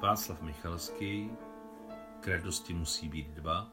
[0.00, 1.30] Václav Michalský,
[2.20, 3.72] k radosti musí být dva,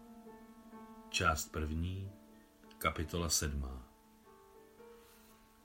[1.10, 2.12] část první,
[2.78, 3.88] kapitola sedmá.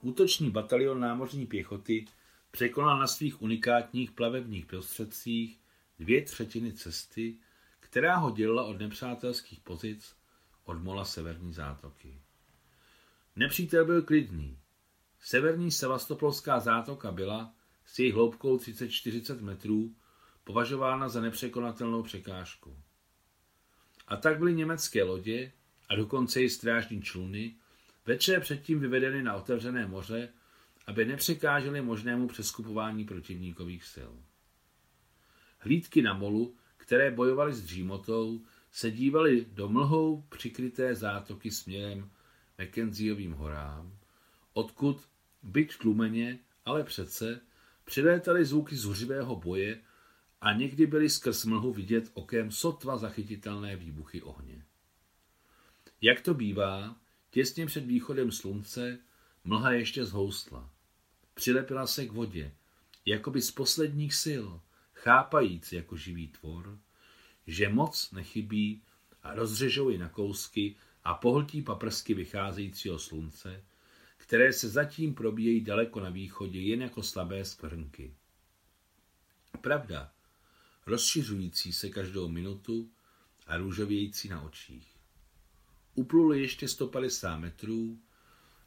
[0.00, 2.06] Útoční batalion námořní pěchoty
[2.50, 5.60] překonal na svých unikátních plavebních prostředcích
[5.98, 7.36] dvě třetiny cesty,
[7.80, 10.16] která ho dělila od nepřátelských pozic
[10.64, 12.20] od mola severní zátoky.
[13.36, 14.58] Nepřítel byl klidný.
[15.20, 19.94] Severní sevastopolská zátoka byla s její hloubkou 30-40 metrů
[20.48, 22.76] považována za nepřekonatelnou překážku.
[24.06, 25.52] A tak byly německé lodě
[25.88, 27.54] a dokonce i strážní čluny
[28.06, 30.28] večer předtím vyvedeny na otevřené moře,
[30.86, 34.12] aby nepřekážely možnému přeskupování protivníkových sil.
[35.58, 38.40] Hlídky na molu, které bojovaly s dřímotou,
[38.72, 42.10] se dívaly do mlhou přikryté zátoky směrem
[42.58, 43.98] Mackenzieovým horám,
[44.52, 45.08] odkud,
[45.42, 47.40] byť tlumeně, ale přece,
[47.84, 49.80] přilétaly zvuky zuřivého boje
[50.40, 54.64] a někdy byly skrz mlhu vidět okem sotva zachytitelné výbuchy ohně.
[56.00, 56.96] Jak to bývá,
[57.30, 58.98] těsně před východem slunce
[59.44, 60.70] mlha ještě zhoustla.
[61.34, 62.52] Přilepila se k vodě,
[63.06, 64.46] jakoby z posledních sil,
[64.94, 66.78] chápajíc jako živý tvor,
[67.46, 68.82] že moc nechybí
[69.22, 73.64] a rozřežou ji na kousky a pohltí paprsky vycházejícího slunce,
[74.16, 78.14] které se zatím probíjejí daleko na východě jen jako slabé skvrnky.
[79.60, 80.12] Pravda,
[80.88, 82.90] rozšiřující se každou minutu
[83.46, 84.96] a růžovějící na očích.
[85.94, 87.98] Upluli ještě 150 metrů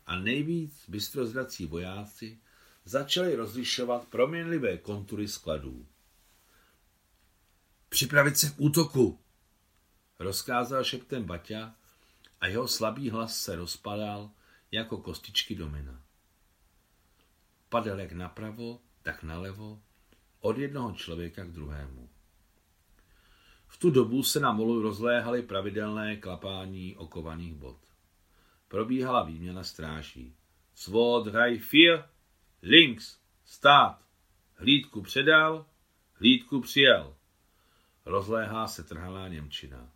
[0.06, 2.40] a nejvíc bystrozrací vojáci
[2.86, 5.86] začali rozlišovat proměnlivé kontury skladů.
[7.90, 9.20] Připravit se k útoku,
[10.20, 11.76] rozkázal šeptem Baťa
[12.42, 14.32] a jeho slabý hlas se rozpadal
[14.72, 16.02] jako kostičky domina.
[17.70, 19.82] Padal jak napravo, tak nalevo,
[20.42, 22.10] od jednoho člověka k druhému.
[23.68, 27.78] V tu dobu se na molu rozléhaly pravidelné klapání okovaných bod.
[28.68, 30.36] Probíhala výměna stráží.
[30.76, 32.10] Svod, hraj, vier,
[32.62, 34.06] links, stát,
[34.56, 35.66] hlídku předal,
[36.14, 37.16] hlídku přijel.
[38.06, 39.90] Rozléhá se trhaná Němčina.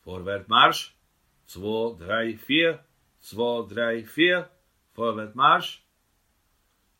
[0.00, 0.94] Forward marš,
[1.54, 2.78] 2, 3, 4,
[3.32, 4.44] 2, 3, 4,
[4.92, 5.87] forward marš.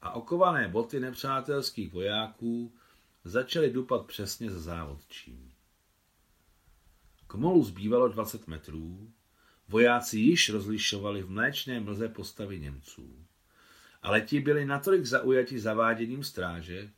[0.03, 2.72] A okované boty nepřátelských vojáků
[3.25, 5.53] začaly dupat přesně za závodčím.
[7.26, 9.12] K molu zbývalo 20 metrů,
[9.69, 13.26] vojáci již rozlišovali v mléčné mlze postavy Němců.
[14.03, 16.91] Ale ti byli natolik zaujati zaváděním stráže,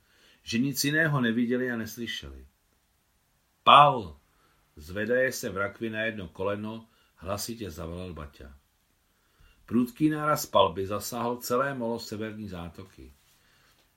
[0.43, 2.47] že nic jiného neviděli a neslyšeli.
[3.65, 4.17] Paul!
[4.77, 8.60] Zvedaje se v rakvi na jedno koleno, hlasitě zavolal Baťa.
[9.71, 13.13] Prudký náraz palby zasáhl celé molo severní zátoky.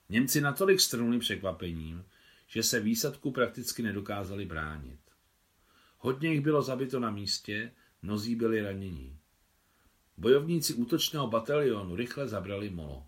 [0.08, 2.04] Němci natolik strnuli překvapením,
[2.46, 5.00] že se výsadku prakticky nedokázali bránit.
[5.98, 9.18] Hodně jich bylo zabito na místě, mnozí byli ranění.
[10.16, 13.06] Bojovníci útočného batalionu rychle zabrali molo.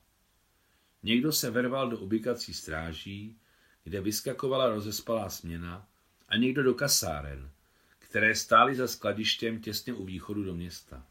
[1.02, 3.36] Někdo se verval do ubikací stráží,
[3.84, 5.88] kde vyskakovala rozespalá směna,
[6.28, 7.50] a někdo do kasáren,
[7.98, 11.06] které stály za skladištěm těsně u východu do města.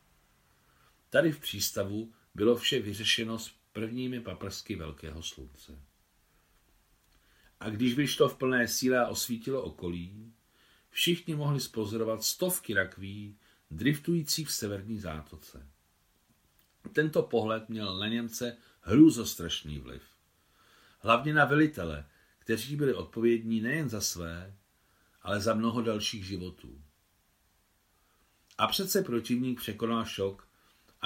[1.09, 5.79] Tady v přístavu bylo vše vyřešeno s prvními paprsky velkého slunce.
[7.59, 10.33] A když vyšlo v plné síle a osvítilo okolí,
[10.89, 13.37] všichni mohli spozorovat stovky rakví
[13.71, 15.67] driftující v severní zátoce.
[16.93, 20.03] Tento pohled měl na Němce hrůzostrašný vliv.
[20.99, 22.05] Hlavně na velitele,
[22.39, 24.55] kteří byli odpovědní nejen za své,
[25.21, 26.81] ale za mnoho dalších životů.
[28.57, 30.44] A přece protivník překonal šok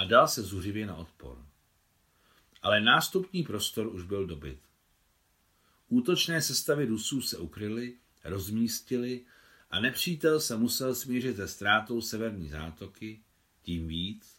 [0.00, 1.44] a dal se zuřivě na odpor.
[2.62, 4.58] Ale nástupní prostor už byl dobyt.
[5.88, 9.24] Útočné sestavy Rusů se ukryly, rozmístily
[9.70, 13.20] a nepřítel se musel smířit se ztrátou severní zátoky,
[13.62, 14.36] tím víc,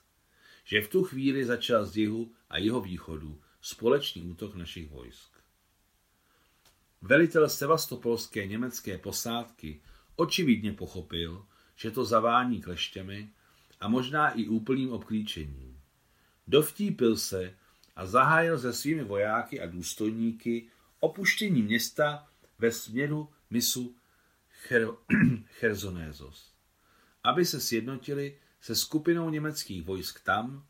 [0.64, 5.32] že v tu chvíli začal z jihu a jeho východu společný útok našich vojsk.
[7.02, 9.82] Velitel sevastopolské německé posádky
[10.16, 13.34] očividně pochopil, že to zavání kleštěmi
[13.82, 15.82] a možná i úplným obklíčením.
[16.48, 17.58] Dovtípil se
[17.96, 20.68] a zahájil se svými vojáky a důstojníky
[21.00, 22.28] opuštění města
[22.60, 23.96] ve směru misu
[24.68, 24.98] Cher-
[25.46, 26.54] Chersonézos,
[27.24, 30.66] aby se sjednotili se skupinou německých vojsk tam,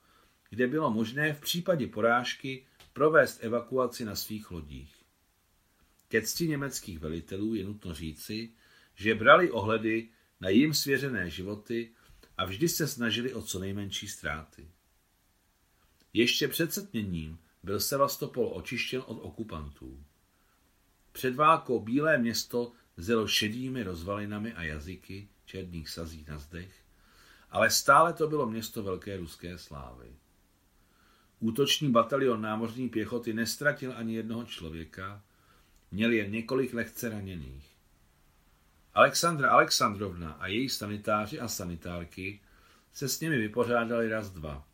[0.50, 4.96] kde bylo možné v případě porážky provést evakuaci na svých lodích.
[6.08, 8.50] Ke cti německých velitelů je nutno říci,
[8.96, 10.10] že brali ohledy
[10.42, 11.92] na jim svěřené životy
[12.42, 14.68] a vždy se snažili o co nejmenší ztráty.
[16.14, 20.04] Ještě před setměním byl Sevastopol očištěn od okupantů.
[21.12, 26.84] Před válkou Bílé město zelo šedými rozvalinami a jazyky černých sazí na zdech,
[27.50, 30.16] ale stále to bylo město velké ruské slávy.
[31.40, 35.24] Útoční batalion námořní pěchoty nestratil ani jednoho člověka,
[35.92, 37.71] měl jen několik lehce raněných.
[38.94, 42.42] Alexandra Alexandrovna a její sanitáři a sanitárky
[42.94, 44.68] se s nimi vypořádali raz dva.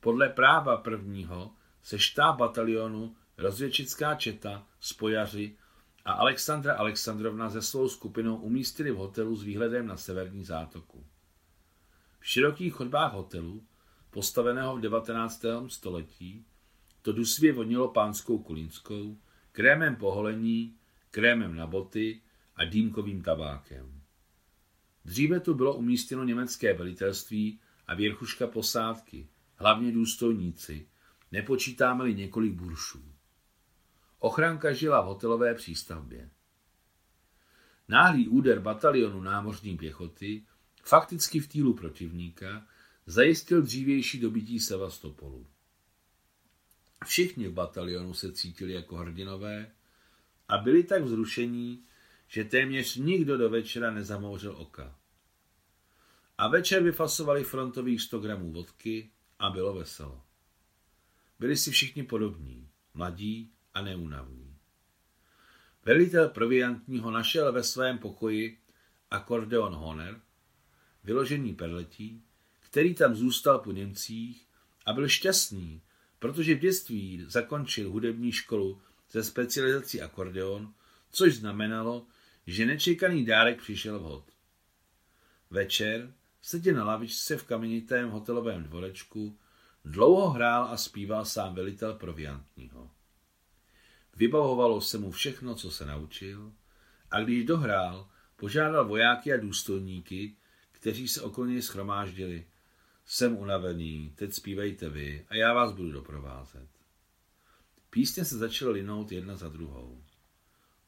[0.00, 5.56] Podle práva prvního se štáb batalionu, rozvědčická četa, spojaři
[6.04, 11.06] a Alexandra Alexandrovna se svou skupinou umístili v hotelu s výhledem na severní zátoku.
[12.20, 13.66] V širokých chodbách hotelu,
[14.10, 15.44] postaveného v 19.
[15.68, 16.46] století,
[17.02, 19.16] to dusvě vonilo pánskou kulínskou,
[19.52, 20.76] krémem poholení,
[21.10, 22.20] krémem na boty
[22.56, 24.02] a dýmkovým tabákem.
[25.04, 30.88] Dříve tu bylo umístěno německé velitelství a věrchuška posádky, hlavně důstojníci,
[31.32, 33.12] nepočítáme-li několik buršů.
[34.18, 36.30] Ochranka žila v hotelové přístavbě.
[37.88, 40.46] Náhlý úder batalionu námořní pěchoty,
[40.82, 42.66] fakticky v týlu protivníka,
[43.06, 45.46] zajistil dřívější dobytí Sevastopolu.
[47.04, 49.72] Všichni v batalionu se cítili jako hrdinové
[50.48, 51.84] a byli tak vzrušení,
[52.28, 54.98] že téměř nikdo do večera nezamouřil oka.
[56.38, 60.22] A večer vyfasovali frontových 100 gramů vodky a bylo veselo.
[61.38, 64.56] Byli si všichni podobní, mladí a neúnavní.
[65.84, 68.58] Velitel proviantního našel ve svém pokoji
[69.10, 70.20] akordeon Honor,
[71.04, 72.22] vyložený perletí,
[72.60, 74.46] který tam zůstal po Němcích
[74.86, 75.82] a byl šťastný,
[76.18, 80.74] protože v dětství zakončil hudební školu ze specializací akordeon,
[81.10, 82.06] což znamenalo,
[82.46, 84.24] že nečekaný dárek přišel vhod.
[85.50, 89.38] Večer seděl na lavičce v kamenitém hotelovém dvorečku,
[89.84, 92.90] dlouho hrál a zpíval sám velitel proviantního.
[94.16, 96.52] Vybavovalo se mu všechno, co se naučil,
[97.10, 100.36] a když dohrál, požádal vojáky a důstojníky,
[100.72, 102.46] kteří se okolo něj schromáždili.
[103.06, 106.68] Jsem unavený, teď zpívejte vy a já vás budu doprovázet.
[107.90, 110.04] Písně se začaly linout jedna za druhou.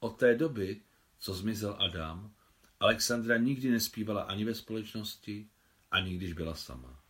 [0.00, 0.80] Od té doby,
[1.18, 2.32] co zmizel Adam,
[2.80, 5.48] Alexandra nikdy nespívala ani ve společnosti,
[5.90, 7.02] ani když byla sama.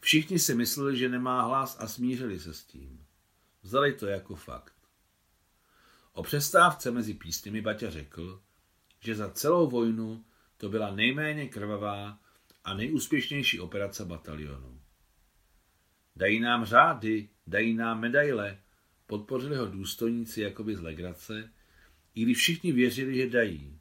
[0.00, 3.06] Všichni si mysleli, že nemá hlas a smířili se s tím.
[3.62, 4.74] Vzali to jako fakt.
[6.12, 8.42] O přestávce mezi písněmi Baťa řekl,
[9.00, 10.24] že za celou vojnu
[10.56, 12.18] to byla nejméně krvavá
[12.64, 14.80] a nejúspěšnější operace batalionu.
[16.16, 18.58] Dají nám řády, dají nám medaile,
[19.06, 21.52] podpořili ho důstojníci jakoby z legrace,
[22.14, 23.78] i když všichni věřili, že dají.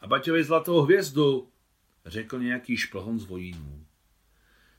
[0.00, 1.52] A Baťovi zlatou hvězdu,
[2.06, 3.86] řekl nějaký šplhon z vojínů.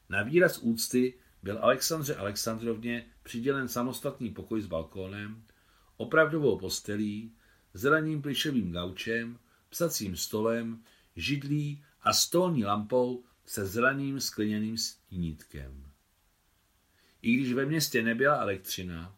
[0.09, 1.13] Na výraz úcty
[1.43, 5.43] byl Alexandře Alexandrovně přidělen samostatný pokoj s balkónem,
[5.97, 7.35] opravdovou postelí,
[7.73, 9.39] zeleným plišovým gaučem,
[9.69, 10.83] psacím stolem,
[11.15, 15.91] židlí a stolní lampou se zeleným skleněným stínítkem.
[17.21, 19.17] I když ve městě nebyla elektřina,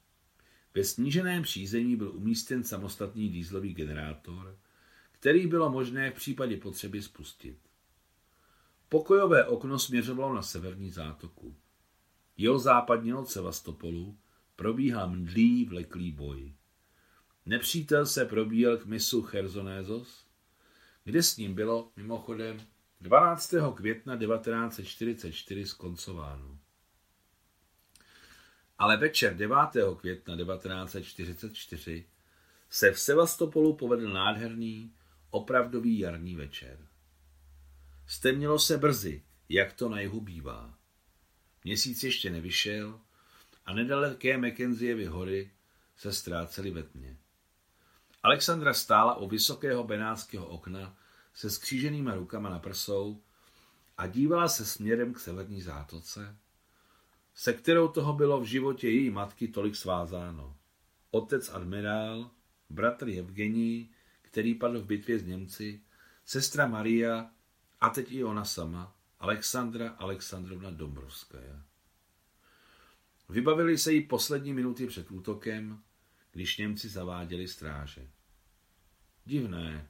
[0.77, 4.57] ve sníženém přízemí byl umístěn samostatný dýzlový generátor,
[5.11, 7.57] který bylo možné v případě potřeby spustit.
[8.89, 11.55] Pokojové okno směřovalo na severní zátoku.
[12.37, 14.17] Jeho západně od Sevastopolu
[14.55, 16.53] probíhal mdlý vleklý boj.
[17.45, 20.25] Nepřítel se probíjel k misu Chersonézos,
[21.03, 22.61] kde s ním bylo mimochodem
[23.01, 23.53] 12.
[23.75, 26.59] května 1944 skoncováno.
[28.79, 29.57] Ale večer 9.
[29.97, 32.05] května 1944
[32.69, 34.91] se v Sevastopolu povedl nádherný,
[35.29, 36.87] opravdový jarní večer.
[38.07, 40.73] Stemnilo se brzy, jak to na jihu bývá.
[41.63, 42.99] Měsíc ještě nevyšel
[43.65, 45.51] a nedaleké Mackenzievy hory
[45.97, 47.17] se ztrácely ve tmě.
[48.23, 50.97] Alexandra stála u vysokého benátského okna
[51.33, 53.21] se skříženýma rukama na prsou
[53.97, 56.35] a dívala se směrem k severní zátoce,
[57.37, 60.57] se kterou toho bylo v životě její matky tolik svázáno.
[61.11, 62.31] Otec admirál,
[62.69, 63.87] bratr Evgenij,
[64.21, 65.81] který padl v bitvě s Němci,
[66.25, 67.31] sestra Maria
[67.79, 71.61] a teď i ona sama, Alexandra Alexandrovna Dombrovskaja.
[73.29, 75.83] Vybavili se jí poslední minuty před útokem,
[76.31, 78.09] když Němci zaváděli stráže.
[79.25, 79.89] Divné,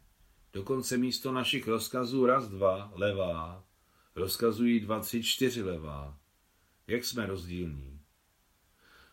[0.53, 3.63] dokonce místo našich rozkazů raz, dva, levá,
[4.15, 6.19] rozkazují dva, tři, čtyři levá.
[6.87, 7.99] Jak jsme rozdílní.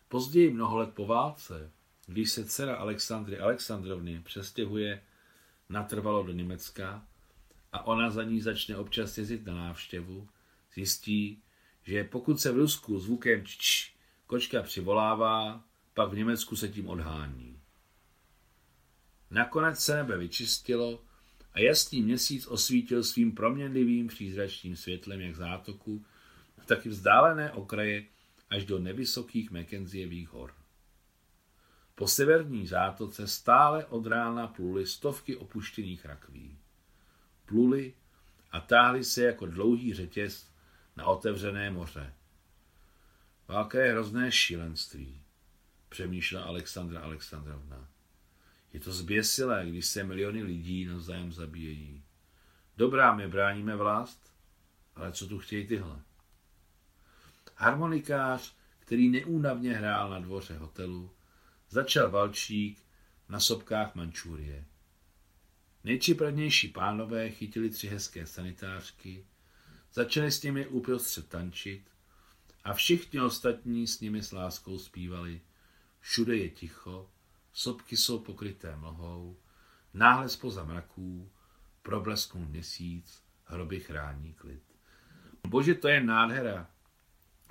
[0.07, 1.71] Později mnoho let po válce,
[2.07, 5.01] když se dcera Alexandry Alexandrovny přestěhuje
[5.69, 7.07] natrvalo do Německa
[7.71, 10.27] a ona za ní začne občas jezdit na návštěvu,
[10.73, 11.41] zjistí,
[11.83, 13.91] že pokud se v Rusku zvukem č
[14.27, 15.63] kočka přivolává,
[15.93, 17.59] pak v Německu se tím odhání.
[19.31, 21.03] Nakonec se nebe vyčistilo
[21.53, 26.05] a jasný měsíc osvítil svým proměnlivým přízračným světlem jak zátoku,
[26.65, 28.03] tak i vzdálené okraje
[28.49, 30.53] až do nevysokých Mackenzievých hor.
[31.95, 36.57] Po severní zátoce stále od rána pluly stovky opuštěných rakví.
[37.45, 37.93] Pluli
[38.51, 40.51] a táhli se jako dlouhý řetěz
[40.95, 42.13] na otevřené moře.
[43.47, 45.21] Válka je hrozné šílenství,
[45.89, 47.87] přemýšlela Alexandra Alexandrovna.
[48.73, 52.03] Je to zběsilé, když se miliony lidí navzájem zabíjejí.
[52.77, 54.33] Dobrá, my bráníme vlast,
[54.95, 55.99] ale co tu chtějí tyhle?
[57.55, 61.11] Harmonikář, který neúnavně hrál na dvoře hotelu,
[61.69, 62.83] začal valčík
[63.29, 64.65] na sopkách Mančúrie.
[65.83, 69.25] Nejčipravnější pánové chytili tři hezké sanitářky,
[69.93, 71.91] začali s nimi uprostřed tančit
[72.63, 75.41] a všichni ostatní s nimi s láskou zpívali
[75.99, 77.09] Všude je ticho,
[77.53, 79.37] sopky jsou pokryté mlhou,
[79.93, 81.31] náhle spoza mraků,
[81.81, 84.63] problesknul měsíc, hroby chrání klid.
[85.47, 86.69] Bože, to je nádhera,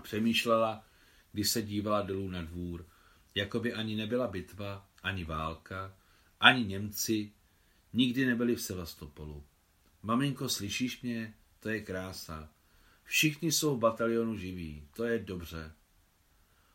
[0.04, 0.84] přemýšlela,
[1.32, 2.87] když se dívala dolů na dvůr,
[3.34, 5.96] jako by ani nebyla bitva, ani válka,
[6.40, 7.32] ani Němci
[7.92, 9.44] nikdy nebyli v Sevastopolu.
[10.02, 11.34] Maminko, slyšíš mě?
[11.61, 12.49] To je krása.
[13.04, 15.73] Všichni jsou v batalionu živí, to je dobře.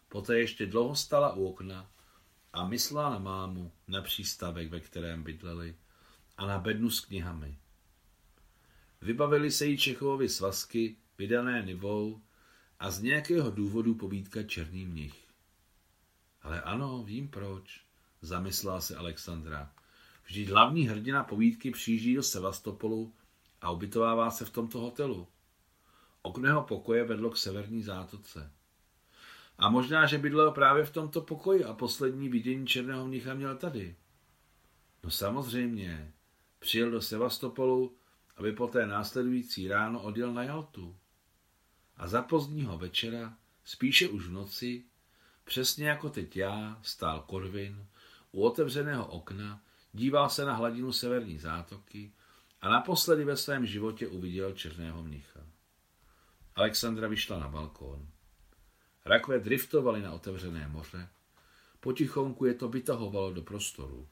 [0.09, 1.91] Poté ještě dlouho stala u okna
[2.53, 5.75] a myslela na mámu, na přístavek, ve kterém bydleli,
[6.37, 7.57] a na bednu s knihami.
[9.01, 12.21] Vybavili se jí Čechovovi svazky, vydané nivou
[12.79, 15.27] a z nějakého důvodu pobídka Černý mnich.
[16.41, 17.81] Ale ano, vím proč,
[18.21, 19.71] zamyslela se Alexandra.
[20.25, 23.13] Vždyť hlavní hrdina povídky přijíždí do Sevastopolu
[23.61, 25.27] a ubytovává se v tomto hotelu.
[26.21, 28.51] Okného pokoje vedlo k severní zátoce.
[29.57, 33.95] A možná, že bydlel právě v tomto pokoji a poslední vidění černého mnicha měl tady.
[35.03, 36.13] No samozřejmě,
[36.59, 37.95] přijel do Sevastopolu,
[38.37, 40.95] aby poté následující ráno odjel na Jaltu.
[41.99, 44.83] A za pozdního večera, spíše už v noci,
[45.43, 47.85] přesně jako teď já, stál Korvin
[48.31, 49.61] u otevřeného okna,
[49.93, 52.11] díval se na hladinu severní zátoky
[52.61, 55.39] a naposledy ve svém životě uviděl černého mnicha.
[56.55, 58.07] Alexandra vyšla na balkón.
[59.05, 61.09] Rakve driftovaly na otevřené moře.
[61.79, 64.07] Potichonku je to vytahovalo do prostoru.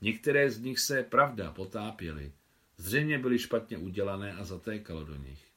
[0.00, 2.32] Některé z nich se, pravda, potápěly.
[2.76, 5.55] Zřejmě byly špatně udělané a zatékalo do nich.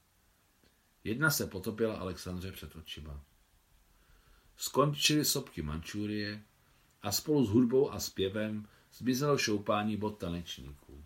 [1.03, 3.23] Jedna se potopila Alexandře před očima.
[4.57, 6.43] Skončily sopky Mančúrie
[7.01, 11.03] a spolu s hudbou a zpěvem zmizelo šoupání bod tanečníků.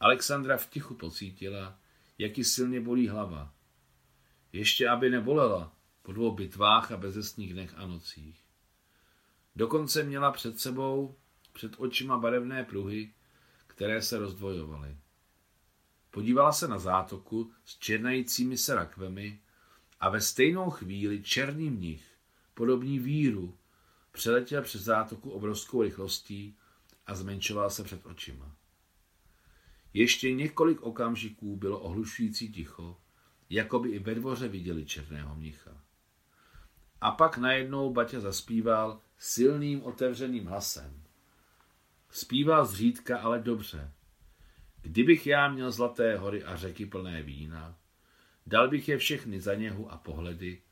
[0.00, 1.78] Alexandra v tichu pocítila,
[2.18, 3.54] jak ji silně bolí hlava.
[4.52, 8.44] Ještě aby nebolela, po dvou bitvách a bezesných dnech a nocích.
[9.56, 11.16] Dokonce měla před sebou,
[11.52, 13.12] před očima barevné pruhy,
[13.66, 14.96] které se rozdvojovaly.
[16.10, 19.40] Podívala se na zátoku s černajícími se rakvemi
[20.00, 22.04] a ve stejnou chvíli černý mnich,
[22.54, 23.58] podobný víru,
[24.12, 26.56] přeletěl přes zátoku obrovskou rychlostí
[27.06, 28.56] a zmenšoval se před očima.
[29.94, 32.96] Ještě několik okamžiků bylo ohlušující ticho,
[33.50, 35.70] jako by i ve dvoře viděli černého mnicha.
[37.00, 41.02] A pak najednou Baťa zaspíval silným otevřeným hlasem.
[42.10, 43.92] Zpíval zřídka, ale dobře.
[44.82, 47.78] Kdybych já měl zlaté hory a řeky plné vína,
[48.46, 50.62] dal bych je všechny za něhu a pohledy,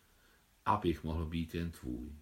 [0.67, 2.13] abych mohl být jen tvůj.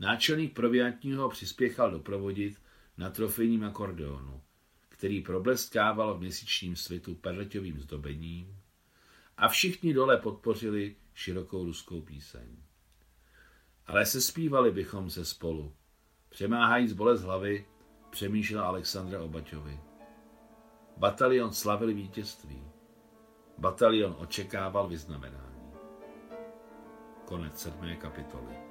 [0.00, 2.62] Náčelník proviantního přispěchal doprovodit
[2.96, 4.42] na trofejním akordeonu,
[4.88, 8.60] který probleskával v měsíčním světu perleťovým zdobením
[9.36, 12.56] a všichni dole podpořili širokou ruskou píseň.
[13.86, 15.74] Ale se zpívali bychom se spolu.
[16.28, 17.66] Přemáhajíc bolest hlavy,
[18.10, 19.85] přemýšlela Alexandra o Baťovi.
[20.96, 22.64] Batalion slavil vítězství.
[23.58, 25.72] Batalion očekával vyznamenání.
[27.24, 28.65] Konec sedmé kapitoly.